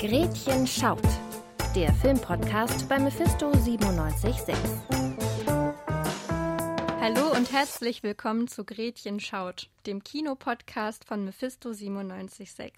Gretchen 0.00 0.66
schaut. 0.66 1.02
Der 1.76 1.92
Filmpodcast 1.92 2.88
bei 2.88 2.98
Mephisto 2.98 3.50
976. 3.50 4.56
Hallo 6.98 7.30
und 7.36 7.52
herzlich 7.52 8.02
willkommen 8.02 8.48
zu 8.48 8.64
Gretchen 8.64 9.20
schaut, 9.20 9.68
dem 9.84 10.02
Kinopodcast 10.02 11.04
von 11.04 11.26
Mephisto 11.26 11.72
976. 11.72 12.72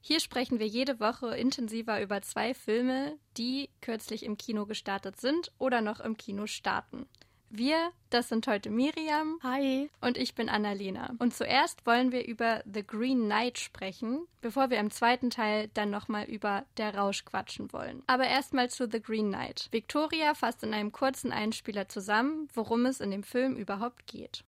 Hier 0.00 0.20
sprechen 0.20 0.60
wir 0.60 0.68
jede 0.68 1.00
Woche 1.00 1.36
intensiver 1.36 2.00
über 2.00 2.22
zwei 2.22 2.54
Filme, 2.54 3.18
die 3.36 3.70
kürzlich 3.80 4.22
im 4.22 4.36
Kino 4.36 4.64
gestartet 4.64 5.20
sind 5.20 5.50
oder 5.58 5.80
noch 5.80 5.98
im 5.98 6.16
Kino 6.16 6.46
starten. 6.46 7.08
Wir, 7.50 7.92
das 8.10 8.28
sind 8.28 8.46
heute 8.46 8.68
Miriam. 8.68 9.38
Hi. 9.42 9.88
Und 10.02 10.18
ich 10.18 10.34
bin 10.34 10.50
Annalena. 10.50 11.14
Und 11.18 11.34
zuerst 11.34 11.86
wollen 11.86 12.12
wir 12.12 12.26
über 12.26 12.62
The 12.70 12.86
Green 12.86 13.24
Knight 13.24 13.58
sprechen, 13.58 14.26
bevor 14.42 14.68
wir 14.68 14.78
im 14.78 14.90
zweiten 14.90 15.30
Teil 15.30 15.70
dann 15.72 15.88
nochmal 15.88 16.24
über 16.26 16.66
Der 16.76 16.94
Rausch 16.94 17.24
quatschen 17.24 17.72
wollen. 17.72 18.02
Aber 18.06 18.26
erstmal 18.26 18.68
zu 18.68 18.86
The 18.90 19.00
Green 19.00 19.28
Knight. 19.28 19.68
Victoria 19.70 20.34
fasst 20.34 20.62
in 20.62 20.74
einem 20.74 20.92
kurzen 20.92 21.32
Einspieler 21.32 21.88
zusammen, 21.88 22.48
worum 22.52 22.84
es 22.84 23.00
in 23.00 23.10
dem 23.10 23.22
Film 23.22 23.56
überhaupt 23.56 24.06
geht. 24.06 24.44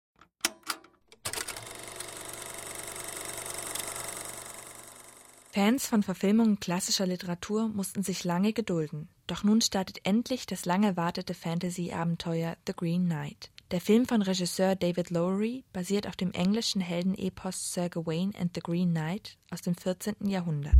Fans 5.52 5.86
von 5.86 6.02
Verfilmungen 6.02 6.60
klassischer 6.60 7.06
Literatur 7.06 7.68
mussten 7.68 8.02
sich 8.02 8.24
lange 8.24 8.52
gedulden. 8.52 9.08
Doch 9.30 9.44
nun 9.44 9.60
startet 9.60 10.00
endlich 10.02 10.44
das 10.44 10.64
lang 10.64 10.82
erwartete 10.82 11.34
Fantasy-Abenteuer 11.34 12.56
The 12.66 12.72
Green 12.74 13.04
Knight. 13.04 13.52
Der 13.70 13.80
Film 13.80 14.04
von 14.04 14.22
Regisseur 14.22 14.74
David 14.74 15.10
Lowery 15.10 15.62
basiert 15.72 16.08
auf 16.08 16.16
dem 16.16 16.32
englischen 16.32 16.80
Heldenepos 16.80 17.72
Sir 17.72 17.88
Gawain 17.88 18.34
and 18.36 18.50
the 18.56 18.60
Green 18.60 18.90
Knight 18.90 19.38
aus 19.52 19.62
dem 19.62 19.76
14. 19.76 20.16
Jahrhundert. 20.26 20.74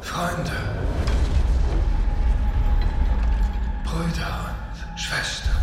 Freunde, 0.00 0.50
Brüder 3.84 4.56
und 4.90 4.98
Schwestern. 4.98 5.54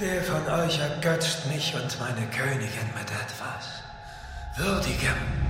Wer 0.00 0.24
von 0.24 0.44
euch 0.48 0.80
ergötzt 0.80 1.46
mich 1.46 1.72
und 1.76 2.00
meine 2.00 2.26
Königin 2.30 2.88
mit 2.96 3.12
etwas 3.12 3.84
Würdigem? 4.56 5.47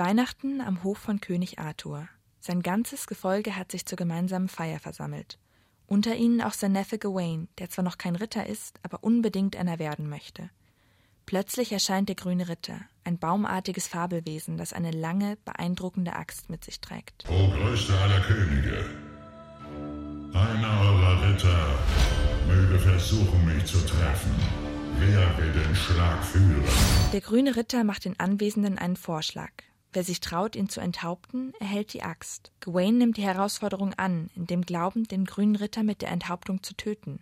Weihnachten 0.00 0.62
am 0.62 0.82
Hof 0.82 0.96
von 0.96 1.20
König 1.20 1.58
Arthur. 1.58 2.08
Sein 2.40 2.62
ganzes 2.62 3.06
Gefolge 3.06 3.56
hat 3.56 3.70
sich 3.70 3.84
zur 3.84 3.96
gemeinsamen 3.96 4.48
Feier 4.48 4.80
versammelt. 4.80 5.38
Unter 5.86 6.16
ihnen 6.16 6.40
auch 6.40 6.54
sein 6.54 6.72
Neffe 6.72 6.96
Gawain, 6.96 7.48
der 7.58 7.68
zwar 7.68 7.84
noch 7.84 7.98
kein 7.98 8.16
Ritter 8.16 8.46
ist, 8.46 8.80
aber 8.82 9.04
unbedingt 9.04 9.56
einer 9.56 9.78
werden 9.78 10.08
möchte. 10.08 10.48
Plötzlich 11.26 11.70
erscheint 11.70 12.08
der 12.08 12.16
grüne 12.16 12.48
Ritter, 12.48 12.80
ein 13.04 13.18
baumartiges 13.18 13.88
Fabelwesen, 13.88 14.56
das 14.56 14.72
eine 14.72 14.90
lange, 14.90 15.36
beeindruckende 15.44 16.16
Axt 16.16 16.48
mit 16.48 16.64
sich 16.64 16.80
trägt. 16.80 17.26
O 17.28 17.50
größter 17.50 18.00
aller 18.00 18.20
Könige, 18.20 18.86
einer 20.32 20.80
eurer 20.80 21.28
Ritter 21.28 21.78
möge 22.48 22.78
versuchen, 22.78 23.44
mich 23.44 23.66
zu 23.66 23.76
treffen. 23.84 24.34
Wer 24.98 25.36
will 25.36 25.52
den 25.52 25.74
Schlag 25.76 26.24
führen? 26.24 26.64
Der 27.12 27.20
grüne 27.20 27.54
Ritter 27.54 27.84
macht 27.84 28.06
den 28.06 28.18
Anwesenden 28.18 28.78
einen 28.78 28.96
Vorschlag. 28.96 29.52
Wer 29.92 30.04
sich 30.04 30.20
traut, 30.20 30.54
ihn 30.54 30.68
zu 30.68 30.80
enthaupten, 30.80 31.52
erhält 31.58 31.92
die 31.92 32.02
Axt. 32.02 32.52
Gawain 32.60 32.98
nimmt 32.98 33.16
die 33.16 33.24
Herausforderung 33.24 33.92
an, 33.94 34.30
in 34.36 34.46
dem 34.46 34.62
Glauben, 34.62 35.04
den 35.04 35.24
grünen 35.24 35.56
Ritter 35.56 35.82
mit 35.82 36.00
der 36.00 36.10
Enthauptung 36.10 36.62
zu 36.62 36.74
töten. 36.74 37.20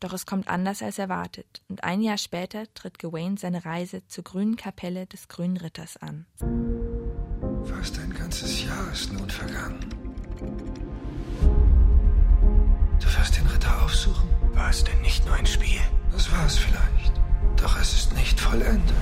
Doch 0.00 0.14
es 0.14 0.24
kommt 0.24 0.48
anders 0.48 0.82
als 0.82 0.98
erwartet, 0.98 1.62
und 1.68 1.84
ein 1.84 2.00
Jahr 2.00 2.16
später 2.16 2.72
tritt 2.72 2.98
Gawain 2.98 3.36
seine 3.36 3.64
Reise 3.66 4.06
zur 4.06 4.24
grünen 4.24 4.56
Kapelle 4.56 5.06
des 5.06 5.28
grünen 5.28 5.58
Ritters 5.58 5.98
an. 5.98 6.26
Fast 7.64 7.98
ein 7.98 8.14
ganzes 8.14 8.64
Jahr 8.64 8.92
ist 8.92 9.12
nun 9.12 9.28
vergangen. 9.28 9.80
Du 12.98 13.06
wirst 13.06 13.36
den 13.36 13.46
Ritter 13.46 13.82
aufsuchen? 13.82 14.28
War 14.54 14.70
es 14.70 14.84
denn 14.84 15.00
nicht 15.02 15.24
nur 15.26 15.34
ein 15.34 15.46
Spiel? 15.46 15.80
Das 16.12 16.32
war 16.32 16.46
es 16.46 16.56
vielleicht. 16.56 17.12
Doch 17.60 17.78
es 17.78 17.92
ist 17.92 18.14
nicht 18.14 18.40
vollendet. 18.40 18.94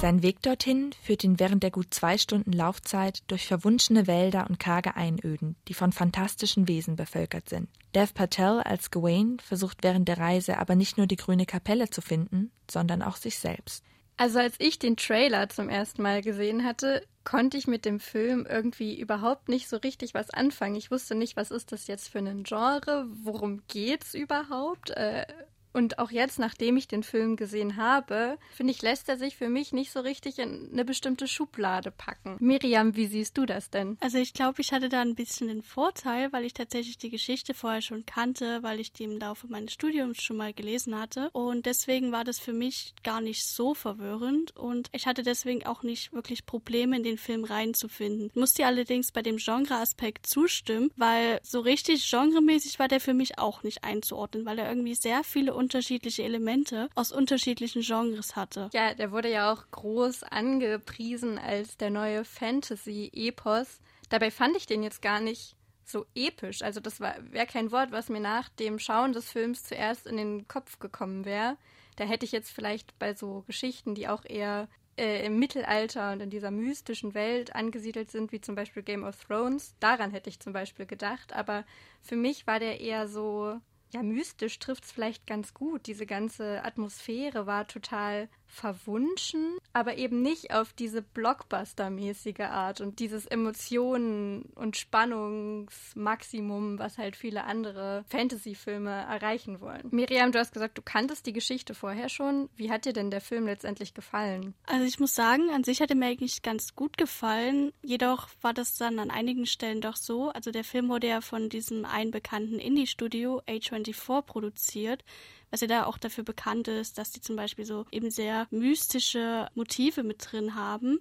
Sein 0.00 0.22
Weg 0.22 0.40
dorthin 0.40 0.94
führt 1.02 1.24
ihn 1.24 1.38
während 1.38 1.62
der 1.62 1.70
gut 1.70 1.92
zwei 1.92 2.16
Stunden 2.16 2.52
Laufzeit 2.52 3.22
durch 3.26 3.46
verwunschene 3.46 4.06
Wälder 4.06 4.46
und 4.48 4.58
karge 4.58 4.96
Einöden, 4.96 5.56
die 5.68 5.74
von 5.74 5.92
fantastischen 5.92 6.68
Wesen 6.68 6.96
bevölkert 6.96 7.50
sind. 7.50 7.68
Dev 7.94 8.14
Patel 8.14 8.60
als 8.60 8.90
Gawain 8.90 9.38
versucht 9.40 9.82
während 9.82 10.08
der 10.08 10.16
Reise 10.16 10.56
aber 10.56 10.74
nicht 10.74 10.96
nur 10.96 11.06
die 11.06 11.16
grüne 11.16 11.44
Kapelle 11.44 11.90
zu 11.90 12.00
finden, 12.00 12.50
sondern 12.70 13.02
auch 13.02 13.16
sich 13.16 13.38
selbst. 13.38 13.84
Also 14.16 14.38
als 14.38 14.54
ich 14.58 14.78
den 14.78 14.96
Trailer 14.96 15.50
zum 15.50 15.68
ersten 15.68 16.00
Mal 16.00 16.22
gesehen 16.22 16.64
hatte, 16.64 17.06
konnte 17.24 17.58
ich 17.58 17.66
mit 17.66 17.84
dem 17.84 18.00
Film 18.00 18.46
irgendwie 18.48 18.98
überhaupt 18.98 19.50
nicht 19.50 19.68
so 19.68 19.76
richtig 19.76 20.14
was 20.14 20.30
anfangen. 20.30 20.76
Ich 20.76 20.90
wusste 20.90 21.14
nicht, 21.14 21.36
was 21.36 21.50
ist 21.50 21.72
das 21.72 21.88
jetzt 21.88 22.08
für 22.08 22.20
ein 22.20 22.44
Genre, 22.44 23.06
worum 23.22 23.64
geht's 23.68 24.14
überhaupt? 24.14 24.90
Äh, 24.92 25.26
und 25.72 25.98
auch 25.98 26.10
jetzt, 26.10 26.38
nachdem 26.38 26.76
ich 26.76 26.88
den 26.88 27.02
Film 27.02 27.36
gesehen 27.36 27.76
habe, 27.76 28.38
finde 28.52 28.72
ich, 28.72 28.82
lässt 28.82 29.08
er 29.08 29.16
sich 29.16 29.36
für 29.36 29.48
mich 29.48 29.72
nicht 29.72 29.92
so 29.92 30.00
richtig 30.00 30.38
in 30.38 30.70
eine 30.72 30.84
bestimmte 30.84 31.28
Schublade 31.28 31.90
packen. 31.90 32.36
Miriam, 32.40 32.96
wie 32.96 33.06
siehst 33.06 33.36
du 33.38 33.46
das 33.46 33.70
denn? 33.70 33.96
Also 34.00 34.18
ich 34.18 34.34
glaube, 34.34 34.60
ich 34.60 34.72
hatte 34.72 34.88
da 34.88 35.00
ein 35.00 35.14
bisschen 35.14 35.48
den 35.48 35.62
Vorteil, 35.62 36.32
weil 36.32 36.44
ich 36.44 36.54
tatsächlich 36.54 36.98
die 36.98 37.10
Geschichte 37.10 37.54
vorher 37.54 37.82
schon 37.82 38.06
kannte, 38.06 38.62
weil 38.62 38.80
ich 38.80 38.92
die 38.92 39.04
im 39.04 39.18
Laufe 39.18 39.46
meines 39.48 39.72
Studiums 39.72 40.22
schon 40.22 40.36
mal 40.36 40.52
gelesen 40.52 40.98
hatte. 40.98 41.30
Und 41.32 41.66
deswegen 41.66 42.12
war 42.12 42.24
das 42.24 42.38
für 42.38 42.52
mich 42.52 42.94
gar 43.02 43.20
nicht 43.20 43.44
so 43.44 43.74
verwirrend 43.74 44.56
und 44.56 44.88
ich 44.92 45.06
hatte 45.06 45.22
deswegen 45.22 45.66
auch 45.66 45.82
nicht 45.82 46.12
wirklich 46.12 46.46
Probleme, 46.46 46.96
in 46.96 47.02
den 47.02 47.18
Film 47.18 47.44
reinzufinden. 47.44 48.28
Ich 48.28 48.36
musste 48.36 48.66
allerdings 48.66 49.12
bei 49.12 49.22
dem 49.22 49.36
Genre-Aspekt 49.36 50.26
zustimmen, 50.26 50.90
weil 50.96 51.40
so 51.42 51.60
richtig 51.60 52.08
genremäßig 52.10 52.78
war 52.78 52.88
der 52.88 53.00
für 53.00 53.14
mich 53.14 53.38
auch 53.38 53.62
nicht 53.62 53.84
einzuordnen, 53.84 54.46
weil 54.46 54.58
er 54.58 54.68
irgendwie 54.68 54.94
sehr 54.94 55.24
viele 55.24 55.54
unterschiedliche 55.60 56.22
Elemente 56.22 56.88
aus 56.94 57.12
unterschiedlichen 57.12 57.82
Genres 57.82 58.34
hatte. 58.34 58.70
Ja, 58.72 58.94
der 58.94 59.12
wurde 59.12 59.30
ja 59.30 59.52
auch 59.52 59.70
groß 59.70 60.22
angepriesen 60.24 61.38
als 61.38 61.76
der 61.76 61.90
neue 61.90 62.24
Fantasy-Epos. 62.24 63.80
Dabei 64.08 64.30
fand 64.30 64.56
ich 64.56 64.66
den 64.66 64.82
jetzt 64.82 65.02
gar 65.02 65.20
nicht 65.20 65.54
so 65.84 66.06
episch. 66.14 66.62
Also 66.62 66.80
das 66.80 67.00
wäre 67.00 67.46
kein 67.46 67.70
Wort, 67.72 67.92
was 67.92 68.08
mir 68.08 68.20
nach 68.20 68.48
dem 68.48 68.78
Schauen 68.78 69.12
des 69.12 69.30
Films 69.30 69.64
zuerst 69.64 70.06
in 70.06 70.16
den 70.16 70.48
Kopf 70.48 70.78
gekommen 70.78 71.26
wäre. 71.26 71.58
Da 71.96 72.04
hätte 72.04 72.24
ich 72.24 72.32
jetzt 72.32 72.50
vielleicht 72.50 72.98
bei 72.98 73.14
so 73.14 73.42
Geschichten, 73.46 73.94
die 73.94 74.08
auch 74.08 74.24
eher 74.24 74.68
äh, 74.96 75.26
im 75.26 75.38
Mittelalter 75.38 76.12
und 76.12 76.20
in 76.20 76.30
dieser 76.30 76.50
mystischen 76.50 77.14
Welt 77.14 77.54
angesiedelt 77.54 78.10
sind, 78.10 78.32
wie 78.32 78.40
zum 78.40 78.54
Beispiel 78.54 78.82
Game 78.82 79.04
of 79.04 79.22
Thrones, 79.24 79.74
daran 79.80 80.10
hätte 80.10 80.28
ich 80.28 80.40
zum 80.40 80.52
Beispiel 80.52 80.86
gedacht. 80.86 81.32
Aber 81.32 81.64
für 82.02 82.16
mich 82.16 82.46
war 82.46 82.58
der 82.58 82.80
eher 82.80 83.08
so 83.08 83.58
ja, 83.92 84.02
mystisch 84.02 84.58
trifft 84.58 84.84
es 84.84 84.92
vielleicht 84.92 85.26
ganz 85.26 85.54
gut. 85.54 85.86
Diese 85.86 86.06
ganze 86.06 86.64
Atmosphäre 86.64 87.46
war 87.46 87.66
total 87.66 88.28
verwunschen, 88.50 89.58
aber 89.72 89.96
eben 89.96 90.22
nicht 90.22 90.52
auf 90.52 90.72
diese 90.72 91.02
Blockbuster-mäßige 91.02 92.40
Art 92.40 92.80
und 92.80 92.98
dieses 92.98 93.26
Emotionen- 93.26 94.50
und 94.54 94.76
Spannungsmaximum, 94.76 96.78
was 96.78 96.98
halt 96.98 97.16
viele 97.16 97.44
andere 97.44 98.04
Fantasy-Filme 98.08 98.90
erreichen 98.90 99.60
wollen. 99.60 99.88
Miriam, 99.90 100.32
du 100.32 100.38
hast 100.38 100.52
gesagt, 100.52 100.78
du 100.78 100.82
kanntest 100.82 101.26
die 101.26 101.32
Geschichte 101.32 101.74
vorher 101.74 102.08
schon. 102.08 102.48
Wie 102.56 102.70
hat 102.70 102.84
dir 102.84 102.92
denn 102.92 103.10
der 103.10 103.20
Film 103.20 103.46
letztendlich 103.46 103.94
gefallen? 103.94 104.54
Also 104.66 104.84
ich 104.84 104.98
muss 104.98 105.14
sagen, 105.14 105.50
an 105.50 105.64
sich 105.64 105.80
hat 105.80 105.90
er 105.90 105.96
mir 105.96 106.06
eigentlich 106.06 106.42
ganz 106.42 106.74
gut 106.74 106.98
gefallen. 106.98 107.72
Jedoch 107.82 108.28
war 108.42 108.52
das 108.52 108.76
dann 108.76 108.98
an 108.98 109.10
einigen 109.10 109.46
Stellen 109.46 109.80
doch 109.80 109.96
so. 109.96 110.30
Also 110.30 110.50
der 110.50 110.64
Film 110.64 110.88
wurde 110.88 111.08
ja 111.08 111.20
von 111.20 111.48
diesem 111.48 111.84
einen 111.84 112.10
bekannten 112.10 112.58
Indie-Studio 112.58 113.42
A24 113.46 114.22
produziert 114.22 115.04
was 115.50 115.60
ja 115.60 115.66
da 115.66 115.86
auch 115.86 115.98
dafür 115.98 116.24
bekannt 116.24 116.68
ist, 116.68 116.98
dass 116.98 117.10
die 117.10 117.20
zum 117.20 117.36
Beispiel 117.36 117.64
so 117.64 117.86
eben 117.90 118.10
sehr 118.10 118.46
mystische 118.50 119.48
Motive 119.54 120.02
mit 120.02 120.30
drin 120.30 120.54
haben. 120.54 121.00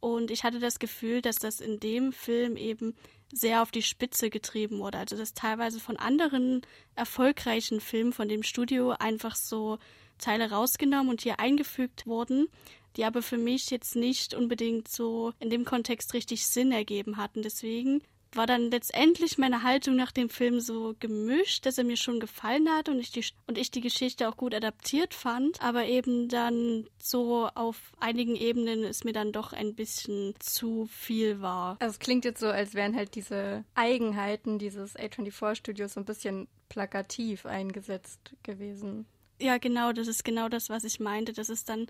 Und 0.00 0.30
ich 0.30 0.44
hatte 0.44 0.60
das 0.60 0.78
Gefühl, 0.78 1.22
dass 1.22 1.36
das 1.36 1.60
in 1.60 1.80
dem 1.80 2.12
Film 2.12 2.56
eben 2.56 2.94
sehr 3.32 3.62
auf 3.62 3.70
die 3.70 3.82
Spitze 3.82 4.30
getrieben 4.30 4.78
wurde. 4.78 4.98
Also 4.98 5.16
dass 5.16 5.34
teilweise 5.34 5.80
von 5.80 5.96
anderen 5.96 6.62
erfolgreichen 6.94 7.80
Filmen 7.80 8.12
von 8.12 8.28
dem 8.28 8.42
Studio 8.42 8.90
einfach 8.98 9.34
so 9.34 9.78
Teile 10.18 10.50
rausgenommen 10.50 11.10
und 11.10 11.20
hier 11.20 11.40
eingefügt 11.40 12.06
wurden, 12.06 12.48
die 12.96 13.04
aber 13.04 13.22
für 13.22 13.38
mich 13.38 13.70
jetzt 13.70 13.96
nicht 13.96 14.34
unbedingt 14.34 14.88
so 14.88 15.32
in 15.38 15.50
dem 15.50 15.64
Kontext 15.64 16.14
richtig 16.14 16.46
Sinn 16.46 16.72
ergeben 16.72 17.16
hatten. 17.16 17.42
Deswegen 17.42 18.02
war 18.32 18.46
dann 18.46 18.70
letztendlich 18.70 19.38
meine 19.38 19.62
Haltung 19.62 19.96
nach 19.96 20.12
dem 20.12 20.28
Film 20.28 20.60
so 20.60 20.94
gemischt, 21.00 21.66
dass 21.66 21.78
er 21.78 21.84
mir 21.84 21.96
schon 21.96 22.20
gefallen 22.20 22.68
hat 22.68 22.88
und 22.88 22.98
ich 22.98 23.10
die, 23.10 23.24
und 23.46 23.58
ich 23.58 23.70
die 23.70 23.80
Geschichte 23.80 24.28
auch 24.28 24.36
gut 24.36 24.54
adaptiert 24.54 25.14
fand, 25.14 25.62
aber 25.62 25.86
eben 25.86 26.28
dann 26.28 26.86
so 26.98 27.48
auf 27.54 27.92
einigen 28.00 28.36
Ebenen 28.36 28.84
es 28.84 29.04
mir 29.04 29.12
dann 29.12 29.32
doch 29.32 29.52
ein 29.52 29.74
bisschen 29.74 30.34
zu 30.38 30.86
viel 30.86 31.40
war. 31.40 31.76
Also 31.80 31.92
es 31.92 31.98
klingt 31.98 32.24
jetzt 32.24 32.40
so, 32.40 32.48
als 32.48 32.74
wären 32.74 32.94
halt 32.94 33.14
diese 33.14 33.64
Eigenheiten 33.74 34.58
dieses 34.58 34.96
A24-Studios 34.96 35.94
so 35.94 36.00
ein 36.00 36.06
bisschen 36.06 36.48
plakativ 36.68 37.46
eingesetzt 37.46 38.34
gewesen. 38.42 39.06
Ja, 39.40 39.58
genau, 39.58 39.92
das 39.92 40.08
ist 40.08 40.24
genau 40.24 40.48
das, 40.48 40.68
was 40.68 40.84
ich 40.84 41.00
meinte. 41.00 41.32
Das 41.32 41.48
ist 41.48 41.68
dann 41.68 41.86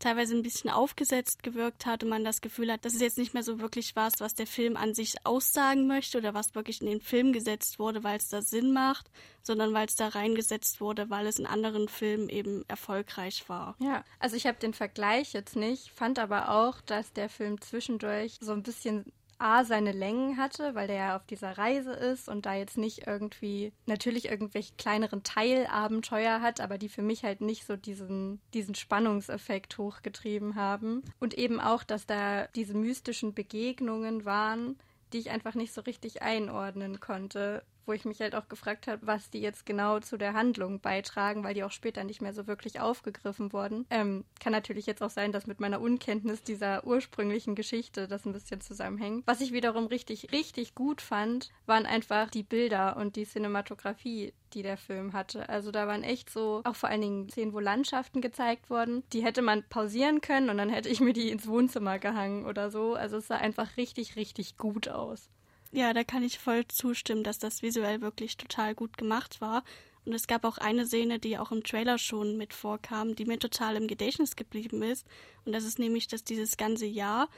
teilweise 0.00 0.34
ein 0.34 0.42
bisschen 0.42 0.70
aufgesetzt 0.70 1.42
gewirkt 1.42 1.86
hat 1.86 2.02
und 2.02 2.08
man 2.08 2.24
das 2.24 2.40
Gefühl 2.40 2.72
hat, 2.72 2.84
dass 2.84 2.94
es 2.94 3.00
jetzt 3.00 3.18
nicht 3.18 3.34
mehr 3.34 3.42
so 3.42 3.60
wirklich 3.60 3.94
was, 3.94 4.14
was 4.18 4.34
der 4.34 4.46
Film 4.46 4.76
an 4.76 4.94
sich 4.94 5.14
aussagen 5.24 5.86
möchte 5.86 6.18
oder 6.18 6.34
was 6.34 6.54
wirklich 6.54 6.80
in 6.80 6.88
den 6.88 7.00
Film 7.00 7.32
gesetzt 7.32 7.78
wurde, 7.78 8.02
weil 8.02 8.16
es 8.16 8.28
da 8.28 8.42
Sinn 8.42 8.72
macht, 8.72 9.10
sondern 9.42 9.72
weil 9.72 9.86
es 9.86 9.94
da 9.94 10.08
reingesetzt 10.08 10.80
wurde, 10.80 11.10
weil 11.10 11.26
es 11.26 11.38
in 11.38 11.46
anderen 11.46 11.88
Filmen 11.88 12.28
eben 12.28 12.64
erfolgreich 12.68 13.48
war. 13.48 13.76
Ja, 13.78 14.04
also 14.18 14.36
ich 14.36 14.46
habe 14.46 14.58
den 14.58 14.74
Vergleich 14.74 15.32
jetzt 15.32 15.56
nicht, 15.56 15.90
fand 15.90 16.18
aber 16.18 16.50
auch, 16.50 16.80
dass 16.80 17.12
der 17.12 17.28
Film 17.28 17.60
zwischendurch 17.60 18.38
so 18.40 18.52
ein 18.52 18.62
bisschen 18.62 19.12
A, 19.40 19.64
seine 19.64 19.92
Längen 19.92 20.36
hatte, 20.36 20.74
weil 20.74 20.86
der 20.86 20.96
ja 20.96 21.16
auf 21.16 21.26
dieser 21.26 21.56
Reise 21.56 21.92
ist 21.92 22.28
und 22.28 22.46
da 22.46 22.54
jetzt 22.54 22.76
nicht 22.78 23.06
irgendwie, 23.06 23.72
natürlich 23.86 24.28
irgendwelche 24.30 24.74
kleineren 24.76 25.22
Teilabenteuer 25.22 26.40
hat, 26.42 26.60
aber 26.60 26.78
die 26.78 26.88
für 26.88 27.02
mich 27.02 27.24
halt 27.24 27.40
nicht 27.40 27.66
so 27.66 27.76
diesen, 27.76 28.40
diesen 28.54 28.74
Spannungseffekt 28.74 29.78
hochgetrieben 29.78 30.56
haben. 30.56 31.02
Und 31.18 31.34
eben 31.34 31.60
auch, 31.60 31.84
dass 31.84 32.06
da 32.06 32.46
diese 32.48 32.74
mystischen 32.74 33.34
Begegnungen 33.34 34.24
waren, 34.24 34.76
die 35.12 35.18
ich 35.18 35.30
einfach 35.30 35.54
nicht 35.54 35.72
so 35.72 35.80
richtig 35.80 36.22
einordnen 36.22 37.00
konnte 37.00 37.62
wo 37.86 37.92
ich 37.92 38.04
mich 38.04 38.20
halt 38.20 38.34
auch 38.34 38.48
gefragt 38.48 38.86
habe, 38.86 39.06
was 39.06 39.30
die 39.30 39.40
jetzt 39.40 39.66
genau 39.66 40.00
zu 40.00 40.16
der 40.16 40.34
Handlung 40.34 40.80
beitragen, 40.80 41.44
weil 41.44 41.54
die 41.54 41.64
auch 41.64 41.72
später 41.72 42.04
nicht 42.04 42.22
mehr 42.22 42.32
so 42.32 42.46
wirklich 42.46 42.80
aufgegriffen 42.80 43.52
wurden. 43.52 43.86
Ähm, 43.90 44.24
kann 44.40 44.52
natürlich 44.52 44.86
jetzt 44.86 45.02
auch 45.02 45.10
sein, 45.10 45.32
dass 45.32 45.46
mit 45.46 45.60
meiner 45.60 45.80
Unkenntnis 45.80 46.42
dieser 46.42 46.86
ursprünglichen 46.86 47.54
Geschichte 47.54 48.08
das 48.08 48.24
ein 48.24 48.32
bisschen 48.32 48.60
zusammenhängt. 48.60 49.26
Was 49.26 49.40
ich 49.40 49.52
wiederum 49.52 49.86
richtig, 49.86 50.32
richtig 50.32 50.74
gut 50.74 51.00
fand, 51.00 51.50
waren 51.66 51.86
einfach 51.86 52.30
die 52.30 52.42
Bilder 52.42 52.96
und 52.96 53.16
die 53.16 53.24
Cinematografie, 53.24 54.32
die 54.54 54.62
der 54.62 54.76
Film 54.76 55.12
hatte. 55.12 55.48
Also 55.48 55.70
da 55.70 55.86
waren 55.86 56.02
echt 56.02 56.30
so, 56.30 56.62
auch 56.64 56.76
vor 56.76 56.88
allen 56.88 57.00
Dingen 57.00 57.28
Szenen, 57.28 57.52
wo 57.52 57.60
Landschaften 57.60 58.20
gezeigt 58.20 58.70
wurden. 58.70 59.02
Die 59.12 59.24
hätte 59.24 59.42
man 59.42 59.64
pausieren 59.68 60.20
können 60.20 60.50
und 60.50 60.58
dann 60.58 60.68
hätte 60.70 60.88
ich 60.88 61.00
mir 61.00 61.12
die 61.12 61.30
ins 61.30 61.46
Wohnzimmer 61.46 61.98
gehangen 61.98 62.46
oder 62.46 62.70
so. 62.70 62.94
Also 62.94 63.18
es 63.18 63.28
sah 63.28 63.36
einfach 63.36 63.76
richtig, 63.76 64.16
richtig 64.16 64.56
gut 64.56 64.88
aus. 64.88 65.28
Ja, 65.72 65.92
da 65.92 66.02
kann 66.02 66.24
ich 66.24 66.38
voll 66.38 66.66
zustimmen, 66.66 67.22
dass 67.22 67.38
das 67.38 67.62
visuell 67.62 68.00
wirklich 68.00 68.36
total 68.36 68.74
gut 68.74 68.98
gemacht 68.98 69.40
war. 69.40 69.62
Und 70.04 70.14
es 70.14 70.26
gab 70.26 70.44
auch 70.44 70.58
eine 70.58 70.86
Szene, 70.86 71.18
die 71.18 71.38
auch 71.38 71.52
im 71.52 71.62
Trailer 71.62 71.98
schon 71.98 72.36
mit 72.36 72.54
vorkam, 72.54 73.14
die 73.14 73.26
mir 73.26 73.38
total 73.38 73.76
im 73.76 73.86
Gedächtnis 73.86 74.34
geblieben 74.34 74.82
ist. 74.82 75.06
Und 75.44 75.52
das 75.52 75.64
ist 75.64 75.78
nämlich, 75.78 76.08
dass 76.08 76.24
dieses 76.24 76.56
ganze 76.56 76.86
Jahr 76.86 77.28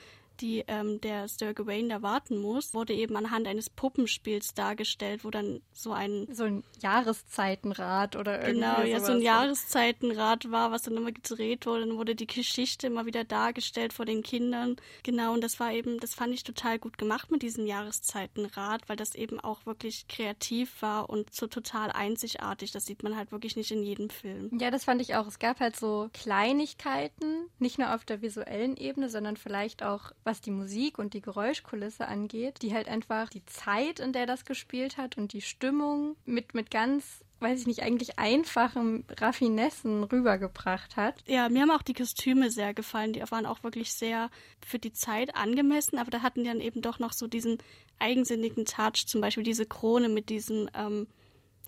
die 0.41 0.65
ähm, 0.67 1.01
der 1.01 1.29
Sir 1.29 1.55
Gawain 1.55 1.89
da 1.89 2.03
warten 2.03 2.39
muss, 2.39 2.75
wurde 2.75 2.95
eben 2.95 3.17
anhand 3.17 3.47
eines 3.47 3.71
Puppenspiels 3.71 4.55
dargestellt, 4.55 5.25
wo 5.25 5.31
dann 5.31 5.61
so 5.73 5.93
ein 5.93 6.27
so 6.31 6.45
ein 6.45 6.65
Jahreszeitenrad 6.81 8.17
oder 8.17 8.41
irgendwie 8.41 8.61
genau 8.61 8.83
ja 8.83 9.01
so 9.01 9.13
ein 9.13 9.21
Jahreszeitenrad 9.21 10.51
war, 10.51 10.71
was 10.71 10.83
dann 10.83 10.97
immer 10.97 11.13
gedreht 11.13 11.67
wurde, 11.67 11.87
dann 11.87 11.97
wurde 11.97 12.15
die 12.15 12.27
Geschichte 12.27 12.87
immer 12.87 13.07
wieder 13.07 13.25
dargestellt 13.25 13.93
vor 13.93 14.05
den 14.05 14.23
Kindern. 14.23 14.77
Genau 15.03 15.33
und 15.35 15.43
das 15.43 15.61
war 15.61 15.73
eben, 15.73 15.99
das 16.01 16.15
fand 16.15 16.35
ich 16.35 16.45
total 16.45 16.79
gut 16.79 16.99
gemacht 16.99 17.31
mit 17.31 17.43
diesem 17.43 17.67
Jahreszeitenrad, 17.67 18.89
weil 18.89 18.97
das 18.97 19.15
eben 19.15 19.41
auch 19.41 19.67
wirklich 19.67 20.09
kreativ 20.09 20.83
war 20.83 21.11
und 21.11 21.33
so 21.35 21.47
total 21.47 21.91
einzigartig. 21.91 22.73
Das 22.73 22.87
sieht 22.87 23.03
man 23.03 23.17
halt 23.17 23.33
wirklich 23.33 23.57
nicht 23.57 23.71
in 23.71 23.83
jedem 23.83 24.11
Film. 24.11 24.51
Ja, 24.59 24.71
das 24.71 24.85
fand 24.85 25.01
ich 25.03 25.15
auch. 25.15 25.27
Es 25.27 25.39
gab 25.39 25.61
halt 25.61 25.77
so 25.77 26.09
Kleinigkeiten, 26.13 27.49
nicht 27.59 27.79
nur 27.79 27.95
auf 27.95 28.05
der 28.05 28.23
visuellen 28.23 28.77
Ebene, 28.77 29.09
sondern 29.09 29.37
vielleicht 29.37 29.83
auch 29.83 30.13
was 30.25 30.32
die 30.41 30.51
Musik 30.51 30.99
und 30.99 31.15
die 31.15 31.21
Geräuschkulisse 31.21 32.09
angeht, 32.09 32.63
die 32.63 32.73
halt 32.75 32.89
einfach 32.89 33.29
die 33.29 33.45
Zeit, 33.47 34.01
in 34.01 34.13
der 34.13 34.27
das 34.27 34.45
gespielt 34.45 34.97
hat 34.97 35.17
und 35.19 35.33
die 35.33 35.43
Stimmung 35.43 36.17
mit, 36.25 36.55
mit 36.55 36.71
ganz 36.71 37.23
weiß 37.43 37.61
ich 37.61 37.67
nicht, 37.67 37.83
eigentlich 37.83 38.19
einfachen 38.19 39.05
Raffinessen 39.19 40.05
rübergebracht 40.05 40.97
hat. 40.97 41.17
Ja, 41.27 41.49
mir 41.49 41.63
haben 41.63 41.71
auch 41.73 41.83
die 41.83 41.93
Kostüme 41.93 42.51
sehr 42.51 42.73
gefallen. 42.73 43.13
Die 43.13 43.21
waren 43.31 43.47
auch 43.47 43.63
wirklich 43.65 43.93
sehr 43.93 44.31
für 44.65 44.79
die 44.79 44.93
Zeit 44.93 45.35
angemessen, 45.35 45.99
aber 45.99 46.11
da 46.11 46.23
hatten 46.23 46.45
die 46.45 46.49
dann 46.49 46.61
eben 46.61 46.81
doch 46.81 46.99
noch 46.99 47.13
so 47.13 47.27
diesen 47.27 47.59
eigensinnigen 47.99 48.65
Touch, 48.65 49.07
zum 49.07 49.21
Beispiel 49.21 49.45
diese 49.45 49.67
Krone 49.67 50.09
mit 50.09 50.29
diesem 50.29 50.71
ähm, 50.75 51.09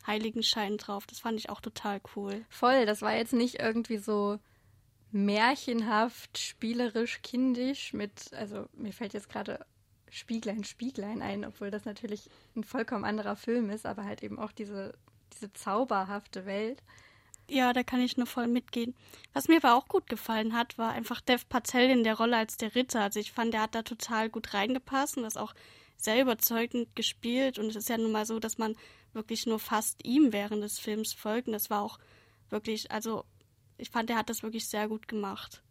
Heiligenschein 0.06 0.76
drauf. 0.78 1.06
Das 1.06 1.18
fand 1.18 1.38
ich 1.38 1.50
auch 1.50 1.60
total 1.60 2.00
cool. 2.16 2.44
Voll, 2.48 2.86
das 2.86 3.02
war 3.02 3.16
jetzt 3.16 3.32
nicht 3.32 3.60
irgendwie 3.60 3.98
so 3.98 4.38
märchenhaft, 5.14 6.38
spielerisch, 6.38 7.22
kindisch 7.22 7.92
mit, 7.92 8.32
also 8.34 8.66
mir 8.72 8.92
fällt 8.92 9.14
jetzt 9.14 9.28
gerade 9.28 9.64
Spieglein, 10.10 10.64
Spieglein 10.64 11.22
ein, 11.22 11.44
obwohl 11.44 11.70
das 11.70 11.84
natürlich 11.84 12.28
ein 12.56 12.64
vollkommen 12.64 13.04
anderer 13.04 13.36
Film 13.36 13.70
ist, 13.70 13.86
aber 13.86 14.04
halt 14.04 14.24
eben 14.24 14.40
auch 14.40 14.50
diese, 14.50 14.92
diese 15.32 15.52
zauberhafte 15.52 16.46
Welt. 16.46 16.82
Ja, 17.48 17.72
da 17.72 17.84
kann 17.84 18.00
ich 18.00 18.16
nur 18.16 18.26
voll 18.26 18.48
mitgehen. 18.48 18.96
Was 19.32 19.46
mir 19.46 19.58
aber 19.58 19.76
auch 19.76 19.86
gut 19.86 20.08
gefallen 20.08 20.52
hat, 20.52 20.78
war 20.78 20.90
einfach 20.90 21.20
Dev 21.20 21.44
Patel 21.48 21.90
in 21.90 22.02
der 22.02 22.16
Rolle 22.16 22.36
als 22.36 22.56
der 22.56 22.74
Ritter. 22.74 23.02
Also 23.02 23.20
ich 23.20 23.30
fand, 23.30 23.54
der 23.54 23.62
hat 23.62 23.76
da 23.76 23.82
total 23.82 24.30
gut 24.30 24.52
reingepasst 24.52 25.16
und 25.16 25.22
das 25.22 25.36
auch 25.36 25.54
sehr 25.96 26.20
überzeugend 26.20 26.96
gespielt. 26.96 27.60
Und 27.60 27.66
es 27.66 27.76
ist 27.76 27.88
ja 27.88 27.98
nun 27.98 28.10
mal 28.12 28.26
so, 28.26 28.40
dass 28.40 28.58
man 28.58 28.74
wirklich 29.12 29.46
nur 29.46 29.60
fast 29.60 30.04
ihm 30.04 30.32
während 30.32 30.64
des 30.64 30.80
Films 30.80 31.12
folgt. 31.12 31.46
Und 31.46 31.52
das 31.52 31.70
war 31.70 31.82
auch 31.82 31.98
wirklich, 32.50 32.90
also 32.90 33.24
ich 33.78 33.90
fand, 33.90 34.10
er 34.10 34.16
hat 34.16 34.30
das 34.30 34.42
wirklich 34.42 34.68
sehr 34.68 34.88
gut 34.88 35.08
gemacht. 35.08 35.62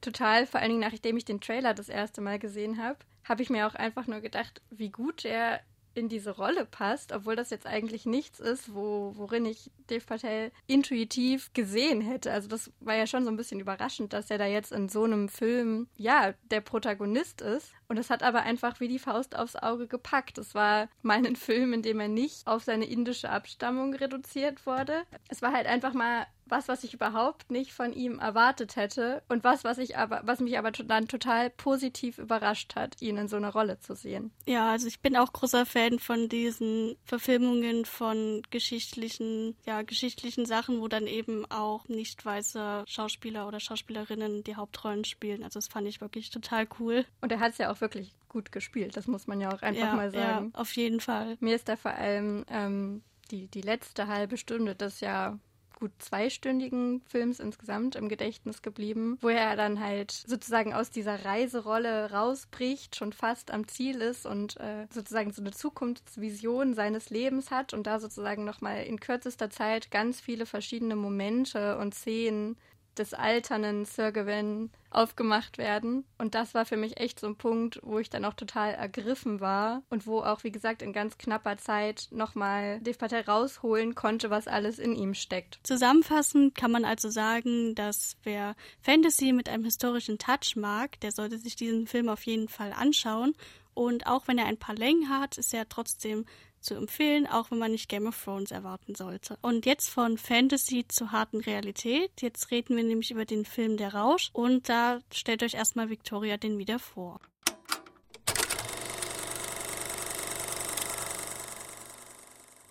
Total, 0.00 0.46
vor 0.46 0.60
allen 0.60 0.70
Dingen 0.70 0.80
nachdem 0.80 1.16
ich 1.16 1.24
den 1.24 1.40
Trailer 1.40 1.74
das 1.74 1.88
erste 1.88 2.20
Mal 2.20 2.38
gesehen 2.38 2.82
habe, 2.82 2.98
habe 3.24 3.42
ich 3.42 3.50
mir 3.50 3.66
auch 3.66 3.74
einfach 3.74 4.06
nur 4.06 4.20
gedacht, 4.20 4.62
wie 4.70 4.90
gut 4.90 5.24
er 5.24 5.60
in 5.96 6.08
diese 6.08 6.30
Rolle 6.30 6.66
passt, 6.66 7.12
obwohl 7.12 7.36
das 7.36 7.50
jetzt 7.50 7.66
eigentlich 7.66 8.04
nichts 8.04 8.38
ist, 8.38 8.74
wo, 8.74 9.14
worin 9.16 9.46
ich 9.46 9.70
Dev 9.88 10.04
Patel 10.06 10.52
intuitiv 10.66 11.52
gesehen 11.54 12.02
hätte. 12.02 12.32
Also 12.32 12.48
das 12.48 12.70
war 12.80 12.94
ja 12.94 13.06
schon 13.06 13.24
so 13.24 13.30
ein 13.30 13.36
bisschen 13.36 13.60
überraschend, 13.60 14.12
dass 14.12 14.30
er 14.30 14.38
da 14.38 14.46
jetzt 14.46 14.72
in 14.72 14.88
so 14.88 15.04
einem 15.04 15.28
Film, 15.28 15.88
ja, 15.96 16.34
der 16.50 16.60
Protagonist 16.60 17.40
ist. 17.40 17.72
Und 17.88 17.98
es 17.98 18.10
hat 18.10 18.22
aber 18.22 18.42
einfach 18.42 18.78
wie 18.78 18.88
die 18.88 18.98
Faust 18.98 19.36
aufs 19.36 19.56
Auge 19.56 19.86
gepackt. 19.86 20.38
Es 20.38 20.54
war 20.54 20.88
mal 21.02 21.24
ein 21.24 21.36
Film, 21.36 21.72
in 21.72 21.82
dem 21.82 21.98
er 21.98 22.08
nicht 22.08 22.46
auf 22.46 22.62
seine 22.62 22.84
indische 22.84 23.30
Abstammung 23.30 23.94
reduziert 23.94 24.66
wurde. 24.66 25.02
Es 25.28 25.40
war 25.40 25.52
halt 25.52 25.66
einfach 25.66 25.94
mal 25.94 26.26
was, 26.48 26.68
was 26.68 26.84
ich 26.84 26.94
überhaupt 26.94 27.50
nicht 27.50 27.72
von 27.72 27.92
ihm 27.92 28.18
erwartet 28.18 28.76
hätte 28.76 29.22
und 29.28 29.44
was, 29.44 29.64
was 29.64 29.78
ich 29.78 29.96
aber, 29.96 30.22
was 30.24 30.40
mich 30.40 30.58
aber 30.58 30.70
dann 30.70 31.08
total 31.08 31.50
positiv 31.50 32.18
überrascht 32.18 32.76
hat, 32.76 33.00
ihn 33.00 33.16
in 33.16 33.28
so 33.28 33.36
einer 33.36 33.52
Rolle 33.52 33.78
zu 33.78 33.94
sehen. 33.94 34.32
Ja, 34.46 34.70
also 34.70 34.86
ich 34.86 35.00
bin 35.00 35.16
auch 35.16 35.32
großer 35.32 35.66
Fan 35.66 35.98
von 35.98 36.28
diesen 36.28 36.96
Verfilmungen 37.04 37.84
von 37.84 38.42
geschichtlichen, 38.50 39.56
ja, 39.64 39.82
geschichtlichen 39.82 40.46
Sachen, 40.46 40.80
wo 40.80 40.88
dann 40.88 41.06
eben 41.06 41.44
auch 41.50 41.88
nicht 41.88 42.24
weiße 42.24 42.84
Schauspieler 42.86 43.46
oder 43.48 43.60
Schauspielerinnen 43.60 44.44
die 44.44 44.56
Hauptrollen 44.56 45.04
spielen. 45.04 45.42
Also 45.42 45.58
das 45.58 45.68
fand 45.68 45.88
ich 45.88 46.00
wirklich 46.00 46.30
total 46.30 46.66
cool. 46.78 47.04
Und 47.20 47.32
er 47.32 47.40
hat 47.40 47.52
es 47.52 47.58
ja 47.58 47.70
auch 47.70 47.80
wirklich 47.80 48.14
gut 48.28 48.52
gespielt, 48.52 48.96
das 48.96 49.06
muss 49.06 49.26
man 49.26 49.40
ja 49.40 49.52
auch 49.52 49.62
einfach 49.62 49.86
ja, 49.86 49.94
mal 49.94 50.10
sagen. 50.10 50.52
Ja, 50.52 50.60
auf 50.60 50.76
jeden 50.76 51.00
Fall. 51.00 51.36
Mir 51.40 51.56
ist 51.56 51.68
da 51.68 51.76
vor 51.76 51.92
allem 51.92 52.44
ähm, 52.48 53.02
die, 53.30 53.48
die 53.48 53.62
letzte 53.62 54.08
halbe 54.08 54.36
Stunde 54.36 54.74
das 54.74 55.00
ja 55.00 55.38
gut 55.76 55.92
zweistündigen 55.98 57.02
Films 57.06 57.38
insgesamt 57.38 57.94
im 57.94 58.08
Gedächtnis 58.08 58.62
geblieben, 58.62 59.18
wo 59.20 59.28
er 59.28 59.54
dann 59.54 59.78
halt 59.78 60.10
sozusagen 60.10 60.74
aus 60.74 60.90
dieser 60.90 61.24
Reiserolle 61.24 62.10
rausbricht, 62.10 62.96
schon 62.96 63.12
fast 63.12 63.50
am 63.50 63.68
Ziel 63.68 64.00
ist 64.00 64.26
und 64.26 64.58
äh, 64.58 64.86
sozusagen 64.90 65.32
so 65.32 65.42
eine 65.42 65.52
Zukunftsvision 65.52 66.74
seines 66.74 67.10
Lebens 67.10 67.50
hat 67.50 67.74
und 67.74 67.86
da 67.86 68.00
sozusagen 68.00 68.44
nochmal 68.44 68.84
in 68.84 68.98
kürzester 68.98 69.50
Zeit 69.50 69.90
ganz 69.90 70.20
viele 70.20 70.46
verschiedene 70.46 70.96
Momente 70.96 71.78
und 71.78 71.94
Szenen 71.94 72.56
des 72.98 73.14
alternden 73.14 73.84
Sir 73.84 74.12
Gawain 74.12 74.70
aufgemacht 74.90 75.58
werden. 75.58 76.04
Und 76.18 76.34
das 76.34 76.54
war 76.54 76.64
für 76.64 76.76
mich 76.76 76.98
echt 76.98 77.20
so 77.20 77.26
ein 77.26 77.36
Punkt, 77.36 77.80
wo 77.82 77.98
ich 77.98 78.10
dann 78.10 78.24
auch 78.24 78.34
total 78.34 78.72
ergriffen 78.74 79.40
war 79.40 79.82
und 79.90 80.06
wo 80.06 80.20
auch, 80.20 80.42
wie 80.44 80.50
gesagt, 80.50 80.82
in 80.82 80.92
ganz 80.92 81.18
knapper 81.18 81.58
Zeit 81.58 82.08
nochmal 82.10 82.80
Dev 82.80 82.98
Patel 82.98 83.22
rausholen 83.22 83.94
konnte, 83.94 84.30
was 84.30 84.48
alles 84.48 84.78
in 84.78 84.94
ihm 84.94 85.14
steckt. 85.14 85.60
Zusammenfassend 85.62 86.54
kann 86.54 86.70
man 86.70 86.84
also 86.84 87.10
sagen, 87.10 87.74
dass 87.74 88.16
wer 88.22 88.54
Fantasy 88.80 89.32
mit 89.32 89.48
einem 89.48 89.64
historischen 89.64 90.18
Touch 90.18 90.56
mag, 90.56 90.98
der 91.00 91.12
sollte 91.12 91.38
sich 91.38 91.56
diesen 91.56 91.86
Film 91.86 92.08
auf 92.08 92.24
jeden 92.24 92.48
Fall 92.48 92.72
anschauen. 92.72 93.34
Und 93.74 94.06
auch 94.06 94.26
wenn 94.26 94.38
er 94.38 94.46
ein 94.46 94.56
paar 94.56 94.74
Längen 94.74 95.10
hat, 95.10 95.36
ist 95.36 95.52
er 95.52 95.68
trotzdem 95.68 96.24
zu 96.66 96.74
empfehlen, 96.74 97.26
auch 97.26 97.50
wenn 97.50 97.58
man 97.58 97.70
nicht 97.70 97.88
Game 97.88 98.06
of 98.06 98.22
Thrones 98.22 98.50
erwarten 98.50 98.94
sollte. 98.94 99.38
Und 99.40 99.64
jetzt 99.64 99.88
von 99.88 100.18
Fantasy 100.18 100.84
zur 100.88 101.12
harten 101.12 101.40
Realität. 101.40 102.10
Jetzt 102.20 102.50
reden 102.50 102.76
wir 102.76 102.84
nämlich 102.84 103.10
über 103.10 103.24
den 103.24 103.44
Film 103.44 103.76
Der 103.76 103.94
Rausch 103.94 104.30
und 104.32 104.68
da 104.68 104.98
stellt 105.12 105.42
euch 105.42 105.54
erstmal 105.54 105.88
Victoria 105.88 106.36
den 106.36 106.58
wieder 106.58 106.78
vor. 106.78 107.20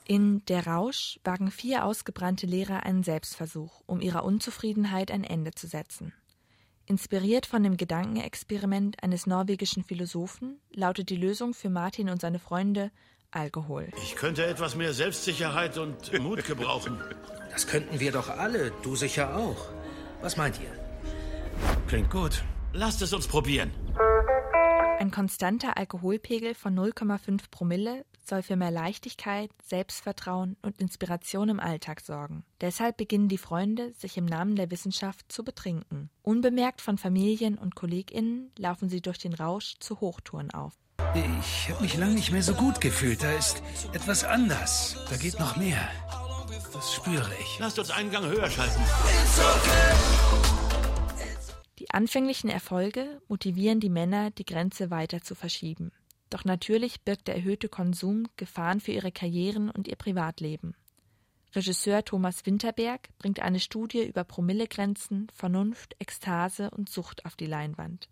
In 0.07 0.45
Der 0.45 0.67
Rausch 0.67 1.19
wagen 1.23 1.49
vier 1.49 1.83
ausgebrannte 1.83 2.45
Lehrer 2.45 2.83
einen 2.83 3.01
Selbstversuch, 3.01 3.81
um 3.87 4.01
ihrer 4.01 4.23
Unzufriedenheit 4.23 5.09
ein 5.09 5.23
Ende 5.23 5.51
zu 5.51 5.65
setzen. 5.65 6.13
Inspiriert 6.85 7.47
von 7.47 7.63
dem 7.63 7.77
Gedankenexperiment 7.77 9.01
eines 9.01 9.25
norwegischen 9.25 9.83
Philosophen 9.83 10.59
lautet 10.71 11.09
die 11.09 11.15
Lösung 11.15 11.55
für 11.55 11.71
Martin 11.71 12.09
und 12.09 12.21
seine 12.21 12.37
Freunde 12.37 12.91
Alkohol. 13.31 13.89
Ich 14.03 14.15
könnte 14.15 14.45
etwas 14.45 14.75
mehr 14.75 14.93
Selbstsicherheit 14.93 15.77
und 15.77 16.19
Mut 16.21 16.45
gebrauchen. 16.45 16.99
Das 17.51 17.67
könnten 17.67 17.99
wir 17.99 18.11
doch 18.11 18.29
alle, 18.29 18.71
du 18.83 18.95
sicher 18.95 19.35
auch. 19.35 19.69
Was 20.21 20.37
meint 20.37 20.59
ihr? 20.59 20.71
Klingt 21.87 22.09
gut. 22.09 22.43
Lasst 22.73 23.01
es 23.01 23.13
uns 23.13 23.27
probieren. 23.27 23.71
Ein 24.99 25.11
konstanter 25.11 25.77
Alkoholpegel 25.77 26.55
von 26.55 26.77
0,5 26.77 27.43
Promille 27.51 28.05
soll 28.27 28.41
für 28.41 28.55
mehr 28.55 28.71
Leichtigkeit, 28.71 29.51
Selbstvertrauen 29.63 30.57
und 30.61 30.81
Inspiration 30.81 31.49
im 31.49 31.59
Alltag 31.59 32.01
sorgen. 32.01 32.43
Deshalb 32.61 32.97
beginnen 32.97 33.27
die 33.27 33.37
Freunde, 33.37 33.93
sich 33.93 34.17
im 34.17 34.25
Namen 34.25 34.55
der 34.55 34.71
Wissenschaft 34.71 35.31
zu 35.31 35.43
betrinken. 35.43 36.09
Unbemerkt 36.21 36.81
von 36.81 36.97
Familien 36.97 37.57
und 37.57 37.75
KollegInnen 37.75 38.51
laufen 38.57 38.89
sie 38.89 39.01
durch 39.01 39.17
den 39.17 39.33
Rausch 39.33 39.75
zu 39.79 39.99
Hochtouren 40.01 40.51
auf. 40.51 40.73
Ich 41.15 41.69
habe 41.69 41.81
mich 41.81 41.95
lange 41.95 42.15
nicht 42.15 42.33
mehr 42.33 42.43
so 42.43 42.53
gut 42.53 42.81
gefühlt. 42.81 43.23
Da 43.23 43.31
ist 43.31 43.63
etwas 43.93 44.25
anders. 44.25 44.97
Da 45.09 45.15
geht 45.15 45.39
noch 45.39 45.55
mehr. 45.55 45.79
Das 46.73 46.93
spüre 46.93 47.31
ich. 47.39 47.57
Lasst 47.57 47.79
uns 47.79 47.89
einen 47.89 48.11
Gang 48.11 48.25
höher 48.25 48.49
schalten. 48.49 48.81
Die 51.79 51.89
anfänglichen 51.91 52.49
Erfolge 52.49 53.21
motivieren 53.29 53.79
die 53.79 53.89
Männer, 53.89 54.29
die 54.31 54.43
Grenze 54.43 54.91
weiter 54.91 55.21
zu 55.21 55.35
verschieben. 55.35 55.93
Doch 56.29 56.43
natürlich 56.43 57.01
birgt 57.03 57.29
der 57.29 57.35
erhöhte 57.35 57.69
Konsum 57.69 58.27
Gefahren 58.35 58.81
für 58.81 58.91
ihre 58.91 59.13
Karrieren 59.13 59.69
und 59.69 59.87
ihr 59.87 59.95
Privatleben. 59.95 60.75
Regisseur 61.55 62.03
Thomas 62.03 62.45
Winterberg 62.45 63.07
bringt 63.19 63.39
eine 63.39 63.61
Studie 63.61 64.03
über 64.03 64.25
Promillegrenzen, 64.25 65.27
Vernunft, 65.33 65.95
Ekstase 65.99 66.71
und 66.71 66.89
Sucht 66.89 67.25
auf 67.25 67.37
die 67.37 67.45
Leinwand. 67.45 68.09